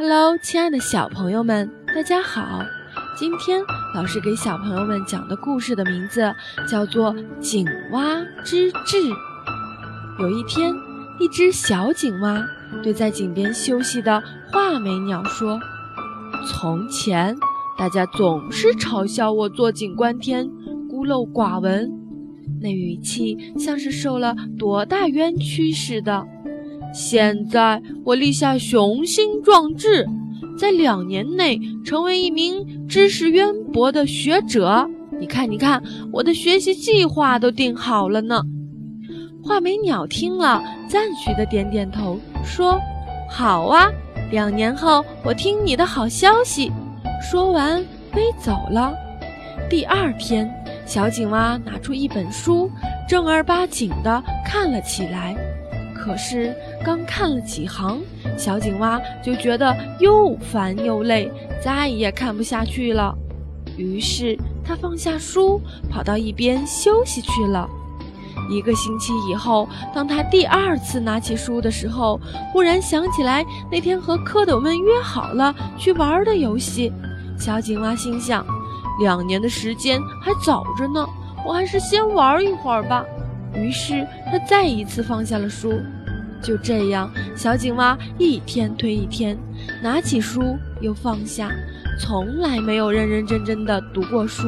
[0.00, 2.60] Hello，亲爱的小朋友们，大家好！
[3.16, 3.60] 今天
[3.92, 6.32] 老师给小朋友们讲的故事的名字
[6.68, 8.96] 叫做《井蛙之志》。
[10.20, 10.72] 有一天，
[11.18, 12.40] 一只小井蛙
[12.80, 14.22] 对在井边休息的
[14.52, 15.58] 画眉鸟说
[16.46, 17.36] ：“从前，
[17.76, 20.48] 大家总是嘲笑我坐井观天、
[20.88, 21.90] 孤陋寡闻，
[22.60, 26.24] 那语气像是受了多大冤屈似的。”
[26.98, 30.04] 现在我立下雄心壮志，
[30.58, 34.84] 在两年内成为一名知识渊博的学者。
[35.20, 35.80] 你看，你看，
[36.12, 38.42] 我的学习计划都定好了呢。
[39.44, 42.76] 画眉鸟听了，赞许的点点头，说
[43.30, 43.88] ：“好啊，
[44.32, 46.72] 两年后我听你的好消息。”
[47.22, 47.80] 说完
[48.10, 48.92] 飞走了。
[49.70, 50.52] 第二天，
[50.84, 52.68] 小井蛙拿出一本书，
[53.08, 55.36] 正儿八经的看了起来。
[55.98, 58.00] 可是刚看了几行，
[58.36, 61.30] 小井蛙就觉得又烦又累，
[61.62, 63.14] 再也看不下去了。
[63.76, 67.68] 于是他放下书，跑到一边休息去了。
[68.48, 72.18] 一个星期以后，当他第二次拿起书的时候，
[72.52, 76.92] 忽然想起来那天和蝌蚪们约好了去玩的游戏。
[77.38, 78.46] 小井蛙心想：
[79.00, 81.06] 两年的时间还早着呢，
[81.46, 83.04] 我还是先玩一会儿吧。
[83.58, 85.80] 于是他再一次放下了书。
[86.40, 89.36] 就这样，小井蛙一天推一天，
[89.82, 91.50] 拿起书又放下，
[91.98, 94.46] 从来没有认认真真的读过书。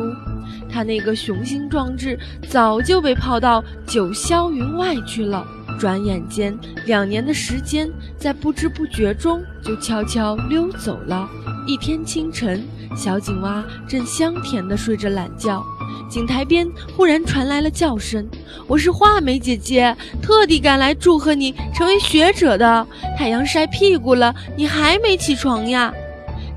[0.69, 2.17] 他那个雄心壮志
[2.49, 5.45] 早就被抛到九霄云外去了。
[5.81, 11.29] 转眼间，两年的时间在不知不觉中就悄悄溜走了。
[11.71, 15.65] 一天清晨，小井蛙正香甜地睡着懒觉。
[16.09, 18.29] 井台边忽然传来了叫声
[18.67, 22.85] ：“我是画眉姐姐，特地赶来祝贺你成为学者的。
[23.17, 25.95] 太阳晒屁股了，你还没起床呀？”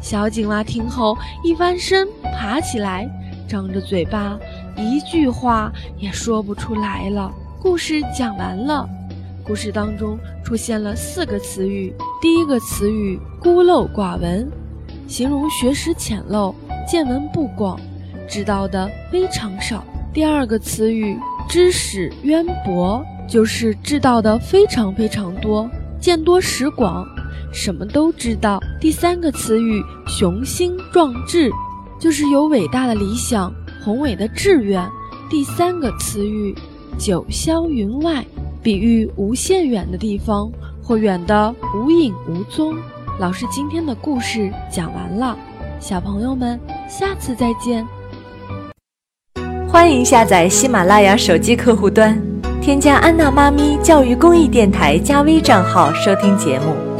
[0.02, 3.08] 小井蛙听后一翻身，爬起来，
[3.48, 4.36] 张着嘴巴，
[4.76, 7.32] 一句话也说不出来了。
[7.62, 8.90] 故事讲完了，
[9.44, 11.94] 故事当中出现了四个词语。
[12.20, 14.52] 第一个词语“孤陋寡闻”，
[15.08, 16.54] 形容学识浅陋，
[16.88, 17.80] 见闻不广。
[18.28, 19.84] 知道的非常少。
[20.14, 21.18] 第二个词语
[21.50, 25.70] “知识渊博”，就是知道的非常非常多，
[26.00, 27.06] 见多识广，
[27.52, 28.60] 什么都知道。
[28.80, 31.52] 第三个词语“雄心壮志”，
[32.00, 33.54] 就是有伟大的理想、
[33.84, 34.84] 宏伟的志愿。
[35.30, 36.56] 第三个词语
[36.98, 38.26] “九霄云外”，
[38.64, 42.76] 比喻无限远的地方，或远的无影无踪。
[43.20, 45.38] 老师今天的故事讲完了，
[45.80, 46.60] 小朋友们，
[46.90, 47.86] 下次再见。
[49.70, 52.20] 欢迎下载喜马拉雅手机客户端，
[52.60, 56.93] 添加安娜妈咪教育公益电台加微账号收听节目。